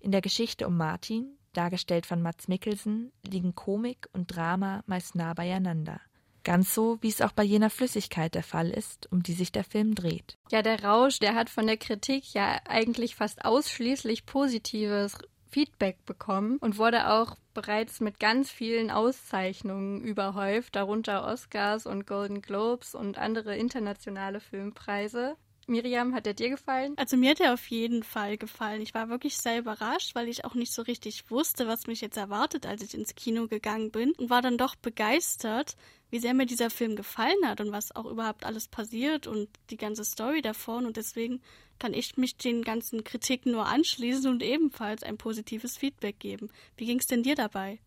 In 0.00 0.10
der 0.10 0.22
Geschichte 0.22 0.66
um 0.66 0.76
Martin, 0.76 1.36
dargestellt 1.56 2.06
von 2.06 2.22
Mats 2.22 2.48
Mikkelsen, 2.48 3.12
liegen 3.26 3.54
Komik 3.54 4.08
und 4.12 4.34
Drama 4.34 4.82
meist 4.86 5.14
nah 5.14 5.34
beieinander. 5.34 6.00
Ganz 6.44 6.74
so, 6.74 6.98
wie 7.00 7.08
es 7.08 7.22
auch 7.22 7.32
bei 7.32 7.42
jener 7.42 7.70
Flüssigkeit 7.70 8.36
der 8.36 8.44
Fall 8.44 8.70
ist, 8.70 9.10
um 9.10 9.22
die 9.22 9.32
sich 9.32 9.50
der 9.50 9.64
Film 9.64 9.96
dreht. 9.96 10.36
Ja, 10.52 10.62
der 10.62 10.84
Rausch, 10.84 11.18
der 11.18 11.34
hat 11.34 11.50
von 11.50 11.66
der 11.66 11.76
Kritik 11.76 12.34
ja 12.34 12.60
eigentlich 12.68 13.16
fast 13.16 13.44
ausschließlich 13.44 14.26
positives 14.26 15.18
Feedback 15.50 16.04
bekommen 16.04 16.58
und 16.58 16.78
wurde 16.78 17.10
auch 17.10 17.36
bereits 17.54 18.00
mit 18.00 18.20
ganz 18.20 18.50
vielen 18.50 18.90
Auszeichnungen 18.90 20.02
überhäuft, 20.02 20.76
darunter 20.76 21.26
Oscars 21.26 21.86
und 21.86 22.06
Golden 22.06 22.42
Globes 22.42 22.94
und 22.94 23.18
andere 23.18 23.56
internationale 23.56 24.38
Filmpreise. 24.38 25.36
Miriam, 25.68 26.14
hat 26.14 26.26
er 26.28 26.34
dir 26.34 26.50
gefallen? 26.50 26.94
Also 26.96 27.16
mir 27.16 27.30
hat 27.30 27.40
er 27.40 27.52
auf 27.52 27.66
jeden 27.68 28.04
Fall 28.04 28.38
gefallen. 28.38 28.80
Ich 28.80 28.94
war 28.94 29.08
wirklich 29.08 29.36
sehr 29.36 29.58
überrascht, 29.58 30.14
weil 30.14 30.28
ich 30.28 30.44
auch 30.44 30.54
nicht 30.54 30.72
so 30.72 30.82
richtig 30.82 31.28
wusste, 31.30 31.66
was 31.66 31.88
mich 31.88 32.00
jetzt 32.00 32.16
erwartet, 32.16 32.66
als 32.66 32.82
ich 32.82 32.94
ins 32.94 33.16
Kino 33.16 33.48
gegangen 33.48 33.90
bin 33.90 34.12
und 34.12 34.30
war 34.30 34.42
dann 34.42 34.58
doch 34.58 34.76
begeistert, 34.76 35.76
wie 36.10 36.20
sehr 36.20 36.34
mir 36.34 36.46
dieser 36.46 36.70
Film 36.70 36.94
gefallen 36.94 37.44
hat 37.44 37.60
und 37.60 37.72
was 37.72 37.94
auch 37.96 38.04
überhaupt 38.04 38.44
alles 38.44 38.68
passiert 38.68 39.26
und 39.26 39.48
die 39.70 39.76
ganze 39.76 40.04
Story 40.04 40.40
davon 40.40 40.86
und 40.86 40.96
deswegen 40.96 41.42
kann 41.80 41.94
ich 41.94 42.16
mich 42.16 42.36
den 42.36 42.62
ganzen 42.62 43.02
Kritiken 43.02 43.52
nur 43.52 43.66
anschließen 43.66 44.30
und 44.30 44.42
ebenfalls 44.42 45.02
ein 45.02 45.18
positives 45.18 45.76
Feedback 45.76 46.20
geben. 46.20 46.48
Wie 46.76 46.86
ging 46.86 47.00
es 47.00 47.06
denn 47.06 47.24
dir 47.24 47.34
dabei? 47.34 47.80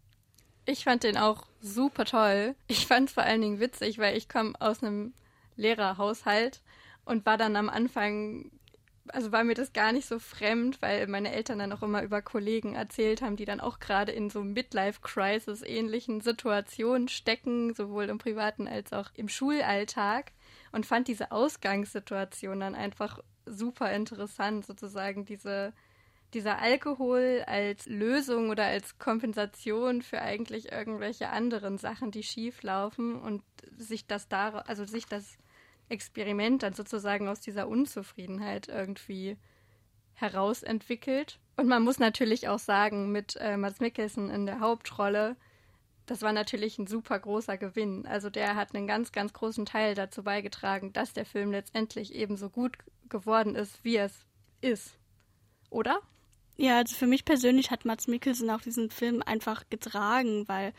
Ich 0.66 0.84
fand 0.84 1.04
den 1.04 1.18
auch 1.18 1.48
super 1.62 2.06
toll. 2.06 2.56
Ich 2.68 2.86
fand 2.86 3.08
es 3.08 3.14
vor 3.14 3.24
allen 3.24 3.42
Dingen 3.42 3.60
witzig, 3.60 3.98
weil 3.98 4.18
ich 4.18 4.28
komme 4.28 4.54
aus 4.60 4.84
einem 4.84 5.14
Lehrerhaushalt 5.56 6.62
und 7.10 7.26
war 7.26 7.38
dann 7.38 7.56
am 7.56 7.70
Anfang, 7.70 8.52
also 9.08 9.32
war 9.32 9.44
mir 9.44 9.56
das 9.56 9.74
gar 9.74 9.92
nicht 9.92 10.08
so 10.08 10.20
fremd, 10.20 10.80
weil 10.80 11.08
meine 11.08 11.34
Eltern 11.34 11.58
dann 11.58 11.74
auch 11.74 11.82
immer 11.82 12.04
über 12.04 12.22
Kollegen 12.22 12.76
erzählt 12.76 13.24
haben, 13.24 13.36
die 13.36 13.46
dann 13.46 13.60
auch 13.60 13.80
gerade 13.80 14.12
in 14.12 14.30
so 14.30 14.44
Midlife-Crisis 14.44 15.64
ähnlichen 15.64 16.22
Situationen 16.22 17.08
stecken, 17.08 17.74
sowohl 17.74 18.06
im 18.06 18.20
privaten 18.20 18.68
als 18.68 18.94
auch 18.94 19.10
im 19.16 19.28
Schulalltag 19.28 20.34
und 20.72 20.86
fand 20.86 21.08
diese 21.08 21.32
Ausgangssituation 21.32 22.60
dann 22.60 22.76
einfach 22.76 23.20
super 23.48 23.92
interessant, 23.92 24.68
sozusagen 24.68 25.26
diese, 25.26 25.74
dieser 26.36 26.60
Alkohol 26.60 27.44
als 27.48 27.88
Lösung 27.88 28.52
oder 28.52 28.66
als 28.66 29.00
Kompensation 29.00 30.04
für 30.04 30.22
eigentlich 30.22 30.72
irgendwelche 30.72 31.30
anderen 31.30 31.80
Sachen, 31.80 32.12
die 32.12 32.22
schief 32.22 32.62
laufen 32.62 33.20
und 33.20 33.42
sich 33.76 34.06
das 34.06 34.28
da, 34.28 34.60
also 34.60 34.86
sich 34.86 35.08
das 35.08 35.40
Experiment 35.90 36.64
dann 36.64 36.74
sozusagen 36.74 37.28
aus 37.28 37.42
dieser 37.42 37.68
Unzufriedenheit 37.68 38.68
irgendwie 38.68 39.38
herausentwickelt. 40.14 41.40
Und 41.58 41.68
man 41.68 41.84
muss 41.84 42.00
natürlich 42.00 42.48
auch 42.48 42.60
sagen, 42.60 43.12
mit 43.12 43.36
äh, 43.38 43.58
Mats 43.58 43.80
Mikkelsen 43.80 44.30
in 44.30 44.46
der 44.46 44.60
Hauptrolle, 44.60 45.36
das 46.06 46.22
war 46.22 46.34
natürlich 46.34 46.78
ein 46.80 46.88
super 46.88 47.20
großer 47.20 47.58
Gewinn. 47.58 48.06
Also 48.06 48.30
der 48.30 48.56
hat 48.56 48.74
einen 48.74 48.88
ganz, 48.88 49.12
ganz 49.12 49.34
großen 49.34 49.66
Teil 49.66 49.96
dazu 49.96 50.24
beigetragen, 50.24 50.94
dass 50.94 51.14
der 51.14 51.26
Film 51.26 51.52
letztendlich 51.52 52.16
ebenso 52.16 52.50
gut 52.50 52.78
geworden 53.10 53.56
ist, 53.56 53.84
wie 53.84 53.98
es 53.98 54.26
ist. 54.62 54.98
Oder? 55.70 56.00
Ja, 56.58 56.78
also 56.78 56.96
für 56.96 57.08
mich 57.08 57.26
persönlich 57.26 57.72
hat 57.72 57.86
Mats 57.86 58.08
Mikkelsen 58.08 58.50
auch 58.50 58.62
diesen 58.62 58.90
Film 58.90 59.22
einfach 59.26 59.70
getragen, 59.70 60.48
weil 60.48 60.74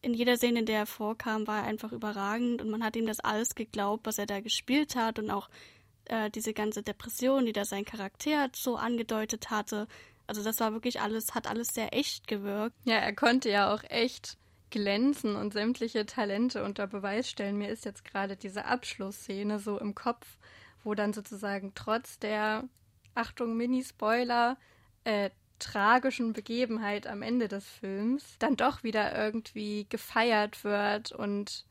in 0.00 0.14
jeder 0.14 0.36
Szene, 0.36 0.60
in 0.60 0.66
der 0.66 0.80
er 0.80 0.86
vorkam, 0.86 1.46
war 1.46 1.58
er 1.58 1.64
einfach 1.64 1.92
überragend 1.92 2.62
und 2.62 2.70
man 2.70 2.84
hat 2.84 2.96
ihm 2.96 3.06
das 3.06 3.20
alles 3.20 3.54
geglaubt, 3.54 4.06
was 4.06 4.18
er 4.18 4.26
da 4.26 4.40
gespielt 4.40 4.96
hat 4.96 5.18
und 5.18 5.30
auch 5.30 5.48
äh, 6.06 6.30
diese 6.30 6.52
ganze 6.52 6.82
Depression, 6.82 7.46
die 7.46 7.52
da 7.52 7.64
sein 7.64 7.84
Charakter 7.84 8.48
so 8.54 8.76
angedeutet 8.76 9.50
hatte. 9.50 9.88
Also 10.26 10.44
das 10.44 10.60
war 10.60 10.72
wirklich 10.72 11.00
alles, 11.00 11.34
hat 11.34 11.46
alles 11.46 11.68
sehr 11.68 11.94
echt 11.94 12.28
gewirkt. 12.28 12.76
Ja, 12.84 12.96
er 12.96 13.14
konnte 13.14 13.50
ja 13.50 13.72
auch 13.72 13.82
echt 13.84 14.36
glänzen 14.70 15.36
und 15.36 15.52
sämtliche 15.52 16.06
Talente 16.06 16.62
unter 16.62 16.86
Beweis 16.86 17.28
stellen. 17.30 17.56
Mir 17.56 17.70
ist 17.70 17.84
jetzt 17.84 18.04
gerade 18.04 18.36
diese 18.36 18.66
Abschlussszene 18.66 19.58
so 19.58 19.78
im 19.78 19.94
Kopf, 19.94 20.26
wo 20.84 20.94
dann 20.94 21.12
sozusagen 21.12 21.72
trotz 21.74 22.18
der 22.18 22.64
Achtung 23.14 23.56
Mini-Spoiler 23.56 24.58
äh, 25.04 25.30
tragischen 25.58 26.32
Begebenheit 26.32 27.06
am 27.06 27.22
Ende 27.22 27.48
des 27.48 27.66
Films 27.66 28.36
dann 28.38 28.56
doch 28.56 28.82
wieder 28.82 29.16
irgendwie 29.16 29.86
gefeiert 29.88 30.64
wird 30.64 31.12
und 31.12 31.66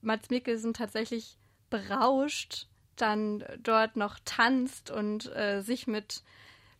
Mats 0.00 0.30
Mikkelsen 0.30 0.74
tatsächlich 0.74 1.38
berauscht 1.70 2.66
dann 2.96 3.44
dort 3.62 3.96
noch 3.96 4.18
tanzt 4.24 4.90
und 4.90 5.34
äh, 5.34 5.60
sich 5.60 5.86
mit 5.86 6.22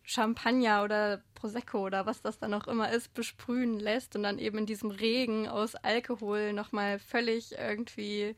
Champagner 0.03 0.83
oder 0.83 1.21
Prosecco 1.35 1.85
oder 1.85 2.05
was 2.05 2.21
das 2.21 2.39
dann 2.39 2.53
auch 2.53 2.67
immer 2.67 2.91
ist, 2.91 3.13
besprühen 3.13 3.79
lässt 3.79 4.15
und 4.15 4.23
dann 4.23 4.39
eben 4.39 4.57
in 4.57 4.65
diesem 4.65 4.91
Regen 4.91 5.47
aus 5.47 5.75
Alkohol 5.75 6.53
nochmal 6.53 6.99
völlig 6.99 7.53
irgendwie 7.57 8.35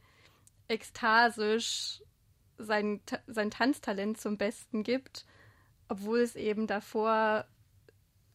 ekstasisch 0.67 2.01
sein, 2.57 3.01
sein 3.27 3.51
Tanztalent 3.51 4.19
zum 4.19 4.37
Besten 4.37 4.83
gibt, 4.83 5.25
obwohl 5.87 6.19
es 6.19 6.35
eben 6.35 6.67
davor 6.67 7.45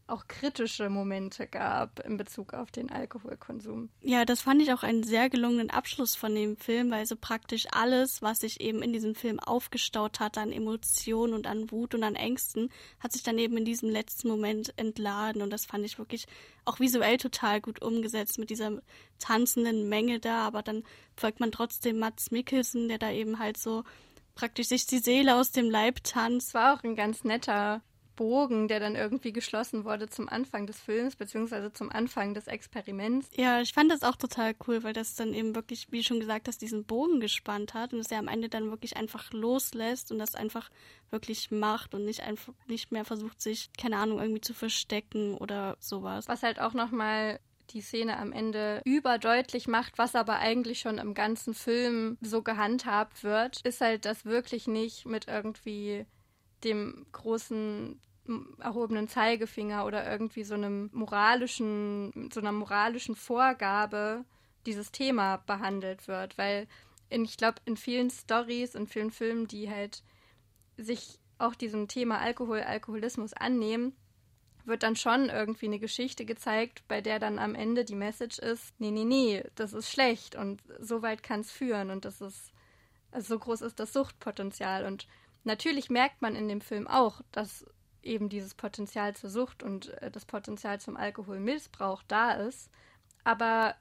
auch 0.08 0.28
kritische 0.28 0.88
Momente 0.88 1.46
gab 1.46 2.00
in 2.00 2.16
Bezug 2.16 2.54
auf 2.54 2.70
den 2.70 2.90
Alkoholkonsum. 2.90 3.88
Ja, 4.02 4.24
das 4.24 4.42
fand 4.42 4.62
ich 4.62 4.72
auch 4.72 4.82
einen 4.82 5.02
sehr 5.02 5.28
gelungenen 5.28 5.70
Abschluss 5.70 6.14
von 6.14 6.34
dem 6.34 6.56
Film, 6.56 6.90
weil 6.90 7.06
so 7.06 7.16
praktisch 7.16 7.66
alles, 7.72 8.22
was 8.22 8.40
sich 8.40 8.60
eben 8.60 8.82
in 8.82 8.92
diesem 8.92 9.14
Film 9.14 9.40
aufgestaut 9.40 10.20
hat 10.20 10.38
an 10.38 10.52
Emotionen 10.52 11.34
und 11.34 11.46
an 11.46 11.70
Wut 11.70 11.94
und 11.94 12.04
an 12.04 12.14
Ängsten, 12.14 12.70
hat 13.00 13.12
sich 13.12 13.22
dann 13.22 13.38
eben 13.38 13.56
in 13.56 13.64
diesem 13.64 13.90
letzten 13.90 14.28
Moment 14.28 14.72
entladen 14.76 15.42
und 15.42 15.50
das 15.50 15.66
fand 15.66 15.84
ich 15.84 15.98
wirklich 15.98 16.26
auch 16.64 16.78
visuell 16.78 17.16
total 17.16 17.60
gut 17.60 17.82
umgesetzt 17.82 18.38
mit 18.38 18.50
dieser 18.50 18.80
tanzenden 19.18 19.88
Menge 19.88 20.20
da, 20.20 20.46
aber 20.46 20.62
dann 20.62 20.84
folgt 21.16 21.40
man 21.40 21.52
trotzdem 21.52 21.98
Mats 21.98 22.30
Mikkelsen, 22.30 22.88
der 22.88 22.98
da 22.98 23.10
eben 23.10 23.38
halt 23.38 23.56
so 23.56 23.82
praktisch 24.34 24.68
sich 24.68 24.86
die 24.86 24.98
Seele 24.98 25.34
aus 25.34 25.50
dem 25.50 25.70
Leib 25.70 26.04
tanzt. 26.04 26.54
War 26.54 26.74
auch 26.74 26.84
ein 26.84 26.94
ganz 26.94 27.24
netter 27.24 27.82
Bogen, 28.16 28.68
der 28.68 28.80
dann 28.80 28.96
irgendwie 28.96 29.32
geschlossen 29.32 29.84
wurde 29.84 30.08
zum 30.08 30.28
Anfang 30.28 30.66
des 30.66 30.80
Films, 30.80 31.16
beziehungsweise 31.16 31.72
zum 31.72 31.90
Anfang 31.90 32.34
des 32.34 32.46
Experiments. 32.46 33.28
Ja, 33.36 33.60
ich 33.60 33.72
fand 33.72 33.90
das 33.92 34.02
auch 34.02 34.16
total 34.16 34.54
cool, 34.66 34.82
weil 34.82 34.92
das 34.92 35.14
dann 35.14 35.34
eben 35.34 35.54
wirklich, 35.54 35.86
wie 35.90 36.02
schon 36.02 36.18
gesagt 36.20 36.48
hast, 36.48 36.62
diesen 36.62 36.84
Bogen 36.84 37.20
gespannt 37.20 37.74
hat 37.74 37.92
und 37.92 38.00
es 38.00 38.10
ja 38.10 38.18
am 38.18 38.28
Ende 38.28 38.48
dann 38.48 38.70
wirklich 38.70 38.96
einfach 38.96 39.32
loslässt 39.32 40.10
und 40.10 40.18
das 40.18 40.34
einfach 40.34 40.70
wirklich 41.10 41.50
macht 41.50 41.94
und 41.94 42.04
nicht 42.04 42.22
einfach 42.22 42.52
nicht 42.66 42.90
mehr 42.90 43.04
versucht, 43.04 43.40
sich, 43.40 43.70
keine 43.78 43.98
Ahnung, 43.98 44.18
irgendwie 44.18 44.40
zu 44.40 44.54
verstecken 44.54 45.36
oder 45.36 45.76
sowas. 45.78 46.26
Was 46.28 46.42
halt 46.42 46.60
auch 46.60 46.74
nochmal 46.74 47.38
die 47.70 47.80
Szene 47.80 48.16
am 48.18 48.32
Ende 48.32 48.80
überdeutlich 48.84 49.68
macht, 49.68 49.98
was 49.98 50.14
aber 50.14 50.38
eigentlich 50.38 50.80
schon 50.80 50.98
im 50.98 51.14
ganzen 51.14 51.54
Film 51.54 52.16
so 52.20 52.42
gehandhabt 52.42 53.24
wird, 53.24 53.60
ist 53.62 53.80
halt, 53.80 54.04
dass 54.04 54.24
wirklich 54.24 54.66
nicht 54.66 55.06
mit 55.06 55.28
irgendwie 55.28 56.06
dem 56.64 57.06
großen 57.12 58.00
erhobenen 58.58 59.08
Zeigefinger 59.08 59.86
oder 59.86 60.10
irgendwie 60.10 60.44
so 60.44 60.54
einem 60.54 60.90
moralischen, 60.92 62.30
so 62.32 62.40
einer 62.40 62.52
moralischen 62.52 63.14
Vorgabe 63.14 64.24
dieses 64.66 64.90
Thema 64.90 65.38
behandelt 65.38 66.08
wird, 66.08 66.36
weil 66.38 66.66
in, 67.08 67.24
ich 67.24 67.36
glaube, 67.36 67.60
in 67.64 67.76
vielen 67.76 68.10
Stories 68.10 68.74
und 68.74 68.88
vielen 68.88 69.12
Filmen, 69.12 69.46
die 69.46 69.70
halt 69.70 70.02
sich 70.76 71.20
auch 71.38 71.54
diesem 71.54 71.86
Thema 71.86 72.18
Alkohol, 72.18 72.60
Alkoholismus 72.60 73.32
annehmen, 73.32 73.94
wird 74.64 74.82
dann 74.82 74.96
schon 74.96 75.28
irgendwie 75.28 75.66
eine 75.66 75.78
Geschichte 75.78 76.24
gezeigt, 76.24 76.82
bei 76.88 77.00
der 77.00 77.20
dann 77.20 77.38
am 77.38 77.54
Ende 77.54 77.84
die 77.84 77.94
Message 77.94 78.38
ist, 78.40 78.74
nee, 78.78 78.90
nee, 78.90 79.04
nee, 79.04 79.44
das 79.54 79.72
ist 79.72 79.90
schlecht 79.90 80.34
und 80.34 80.60
so 80.80 81.02
weit 81.02 81.22
kann 81.22 81.40
es 81.40 81.52
führen 81.52 81.90
und 81.90 82.04
das 82.04 82.20
ist, 82.20 82.52
also 83.12 83.34
so 83.34 83.38
groß 83.38 83.60
ist 83.60 83.78
das 83.78 83.92
Suchtpotenzial. 83.92 84.84
Und 84.84 85.06
natürlich 85.46 85.90
merkt 85.90 86.20
man 86.22 86.36
in 86.36 86.48
dem 86.48 86.60
Film 86.60 86.86
auch, 86.86 87.22
dass 87.32 87.64
eben 88.02 88.28
dieses 88.28 88.54
Potenzial 88.54 89.16
zur 89.16 89.30
Sucht 89.30 89.62
und 89.62 89.88
äh, 90.02 90.10
das 90.10 90.24
Potenzial 90.24 90.80
zum 90.80 90.96
Alkoholmissbrauch 90.96 92.02
da 92.06 92.32
ist, 92.32 92.70
aber 93.24 93.74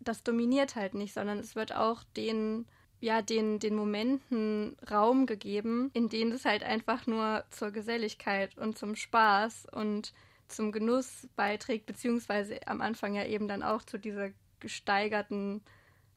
das 0.00 0.22
dominiert 0.22 0.76
halt 0.76 0.94
nicht, 0.94 1.14
sondern 1.14 1.38
es 1.38 1.56
wird 1.56 1.74
auch 1.74 2.04
den 2.16 2.66
ja, 3.02 3.20
den, 3.20 3.58
den 3.58 3.74
Momenten 3.74 4.76
Raum 4.88 5.26
gegeben, 5.26 5.90
in 5.92 6.08
denen 6.08 6.30
es 6.30 6.44
halt 6.44 6.62
einfach 6.62 7.08
nur 7.08 7.44
zur 7.50 7.72
Geselligkeit 7.72 8.56
und 8.56 8.78
zum 8.78 8.94
Spaß 8.94 9.66
und 9.72 10.14
zum 10.46 10.70
Genuss 10.70 11.28
beiträgt, 11.34 11.86
beziehungsweise 11.86 12.64
am 12.68 12.80
Anfang 12.80 13.14
ja 13.14 13.24
eben 13.24 13.48
dann 13.48 13.64
auch 13.64 13.82
zu 13.82 13.98
dieser 13.98 14.30
gesteigerten 14.60 15.62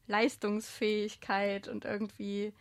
Leistungsfähigkeit 0.06 1.66
und 1.66 1.84
irgendwie 1.84 2.52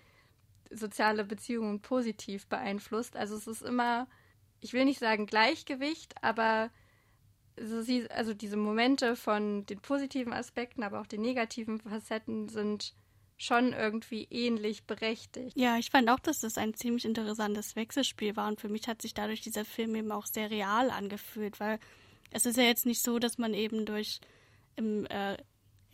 soziale 0.72 1.24
Beziehungen 1.24 1.82
positiv 1.82 2.48
beeinflusst. 2.48 3.16
Also 3.16 3.36
es 3.36 3.48
ist 3.48 3.62
immer, 3.62 4.08
ich 4.62 4.74
will 4.74 4.86
nicht 4.86 5.00
sagen 5.00 5.26
Gleichgewicht, 5.26 6.16
aber 6.22 6.72
also 7.58 8.34
diese 8.34 8.58
Momente 8.58 9.16
von 9.16 9.66
den 9.66 9.80
positiven 9.80 10.34
Aspekten, 10.34 10.84
aber 10.84 11.00
auch 11.00 11.08
den 11.08 11.22
negativen 11.22 11.80
Facetten 11.80 12.50
sind 12.50 12.94
schon 13.38 13.74
irgendwie 13.74 14.28
ähnlich 14.30 14.86
berechtigt. 14.86 15.58
Ja, 15.58 15.78
ich 15.78 15.90
fand 15.90 16.10
auch, 16.10 16.20
dass 16.20 16.40
das 16.40 16.58
ein 16.58 16.74
ziemlich 16.74 17.06
interessantes 17.06 17.76
Wechselspiel 17.76 18.36
war 18.36 18.48
und 18.48 18.62
für 18.62 18.70
mich 18.70 18.88
hat 18.88 19.02
sich 19.02 19.14
dadurch 19.14 19.42
dieser 19.42 19.66
Film 19.66 19.96
eben 19.96 20.12
auch 20.12 20.26
sehr 20.26 20.50
real 20.50 20.90
angefühlt, 20.90 21.60
weil 21.60 21.80
es 22.32 22.46
ist 22.46 22.58
ja 22.58 22.64
jetzt 22.64 22.86
nicht 22.86 23.02
so, 23.02 23.20
dass 23.20 23.38
man 23.38 23.54
eben 23.54 23.86
durch 23.86 24.20
im 24.78 25.06
äh, 25.08 25.38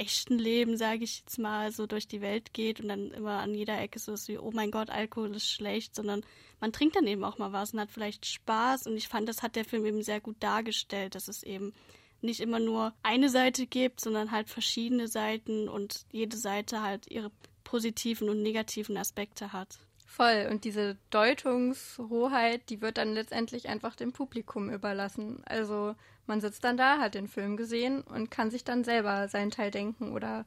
echten 0.02 0.40
Leben, 0.40 0.78
sage 0.78 1.04
ich 1.04 1.20
jetzt 1.20 1.38
mal, 1.38 1.72
so 1.72 1.86
durch 1.86 2.08
die 2.08 2.22
Welt 2.22 2.54
geht 2.54 2.80
und 2.82 2.88
dann 2.88 3.12
immer 3.12 3.40
an 3.40 3.54
jeder 3.54 3.80
Ecke 3.80 4.00
so 4.00 4.14
ist 4.14 4.28
wie, 4.28 4.40
oh 4.40 4.52
mein 4.52 4.72
Gott, 4.72 4.90
Alkohol 4.90 5.36
ist 5.36 5.48
schlecht, 5.48 5.94
sondern 5.94 6.24
man 6.60 6.74
trinkt 6.74 6.96
dann 6.96 7.06
eben 7.06 7.24
auch 7.24 7.38
mal 7.38 7.54
was 7.54 7.74
und 7.74 7.80
hat 7.80 7.92
vielleicht 7.92 8.26
Spaß 8.26 8.88
und 8.88 8.98
ich 8.98 9.08
fand, 9.08 9.30
das 9.30 9.44
hat 9.44 9.56
der 9.56 9.66
Film 9.66 9.86
eben 9.86 10.02
sehr 10.02 10.20
gut 10.20 10.38
dargestellt, 10.40 11.14
dass 11.14 11.28
es 11.28 11.44
eben 11.44 11.74
nicht 12.22 12.40
immer 12.40 12.60
nur 12.60 12.94
eine 13.04 13.30
Seite 13.30 13.68
gibt, 13.68 14.02
sondern 14.02 14.32
halt 14.32 14.50
verschiedene 14.50 15.08
Seiten 15.08 15.70
und 15.70 16.06
jede 16.12 16.38
Seite 16.38 16.82
halt 16.82 17.08
ihre 17.08 17.32
positiven 17.64 18.30
und 18.30 18.42
negativen 18.42 18.98
Aspekte 18.98 19.54
hat. 19.54 19.80
Voll. 20.12 20.50
Und 20.52 20.66
diese 20.66 20.98
Deutungshoheit, 21.10 22.70
die 22.70 22.82
wird 22.82 22.98
dann 22.98 23.14
letztendlich 23.14 23.70
einfach 23.70 23.96
dem 23.96 24.12
Publikum 24.12 24.70
überlassen. 24.70 25.42
Also 25.46 25.96
man 26.28 26.42
sitzt 26.42 26.66
dann 26.66 26.76
da, 26.76 26.98
hat 26.98 27.16
den 27.16 27.30
Film 27.30 27.56
gesehen 27.56 28.02
und 28.02 28.30
kann 28.30 28.52
sich 28.52 28.66
dann 28.66 28.84
selber 28.84 29.30
seinen 29.30 29.52
Teil 29.52 29.72
denken 29.72 30.12
oder 30.12 30.46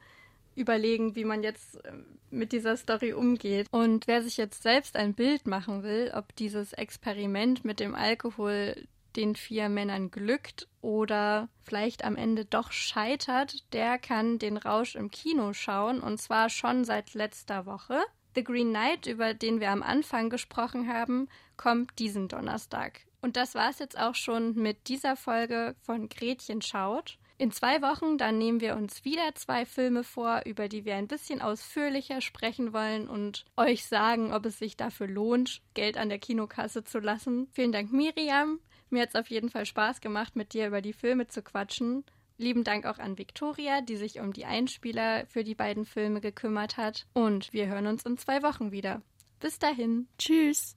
überlegen, 0.54 1.16
wie 1.16 1.24
man 1.24 1.42
jetzt 1.42 1.78
ähm, 1.86 2.04
mit 2.28 2.52
dieser 2.52 2.76
Story 2.76 3.14
umgeht. 3.14 3.68
Und 3.70 4.06
wer 4.06 4.22
sich 4.22 4.36
jetzt 4.36 4.62
selbst 4.62 4.96
ein 4.96 5.14
Bild 5.14 5.46
machen 5.46 5.82
will, 5.82 6.12
ob 6.14 6.36
dieses 6.36 6.74
Experiment 6.74 7.64
mit 7.64 7.80
dem 7.80 7.94
Alkohol 7.94 8.76
den 9.16 9.34
vier 9.34 9.70
Männern 9.70 10.10
glückt 10.10 10.68
oder 10.82 11.48
vielleicht 11.62 12.04
am 12.04 12.16
Ende 12.16 12.44
doch 12.44 12.70
scheitert, 12.70 13.72
der 13.72 13.98
kann 13.98 14.38
den 14.38 14.58
Rausch 14.58 14.94
im 14.94 15.10
Kino 15.10 15.54
schauen 15.54 16.00
und 16.00 16.20
zwar 16.20 16.50
schon 16.50 16.84
seit 16.84 17.14
letzter 17.14 17.64
Woche. 17.64 18.02
The 18.34 18.44
Green 18.44 18.70
Knight, 18.70 19.06
über 19.06 19.34
den 19.34 19.60
wir 19.60 19.70
am 19.70 19.82
Anfang 19.82 20.30
gesprochen 20.30 20.92
haben, 20.92 21.28
kommt 21.56 21.98
diesen 21.98 22.28
Donnerstag. 22.28 23.00
Und 23.20 23.36
das 23.36 23.54
war 23.54 23.70
es 23.70 23.78
jetzt 23.78 23.98
auch 23.98 24.14
schon 24.14 24.54
mit 24.54 24.88
dieser 24.88 25.16
Folge 25.16 25.74
von 25.82 26.08
Gretchen 26.08 26.60
schaut. 26.60 27.18
In 27.36 27.50
zwei 27.50 27.82
Wochen 27.82 28.18
dann 28.18 28.38
nehmen 28.38 28.60
wir 28.60 28.76
uns 28.76 29.04
wieder 29.04 29.34
zwei 29.34 29.64
Filme 29.64 30.04
vor, 30.04 30.42
über 30.44 30.68
die 30.68 30.84
wir 30.84 30.94
ein 30.96 31.08
bisschen 31.08 31.42
ausführlicher 31.42 32.20
sprechen 32.20 32.72
wollen 32.72 33.08
und 33.08 33.44
euch 33.56 33.86
sagen, 33.86 34.32
ob 34.32 34.46
es 34.46 34.58
sich 34.58 34.76
dafür 34.76 35.08
lohnt, 35.08 35.62
Geld 35.74 35.96
an 35.96 36.08
der 36.08 36.18
Kinokasse 36.18 36.84
zu 36.84 37.00
lassen. 37.00 37.48
Vielen 37.52 37.72
Dank, 37.72 37.92
Miriam. 37.92 38.60
Mir 38.90 39.02
hat 39.02 39.08
es 39.10 39.16
auf 39.16 39.30
jeden 39.30 39.50
Fall 39.50 39.66
Spaß 39.66 40.00
gemacht, 40.00 40.36
mit 40.36 40.52
dir 40.52 40.68
über 40.68 40.80
die 40.80 40.92
Filme 40.92 41.26
zu 41.26 41.42
quatschen. 41.42 42.04
Lieben 42.36 42.64
Dank 42.64 42.86
auch 42.86 42.98
an 42.98 43.18
Victoria, 43.18 43.80
die 43.80 43.96
sich 43.96 44.20
um 44.20 44.32
die 44.32 44.44
Einspieler 44.44 45.26
für 45.26 45.44
die 45.44 45.54
beiden 45.54 45.84
Filme 45.84 46.20
gekümmert 46.20 46.76
hat. 46.76 47.06
Und 47.12 47.52
wir 47.52 47.66
hören 47.68 47.86
uns 47.86 48.02
in 48.04 48.18
zwei 48.18 48.42
Wochen 48.42 48.72
wieder. 48.72 49.02
Bis 49.40 49.58
dahin. 49.58 50.08
Tschüss. 50.18 50.76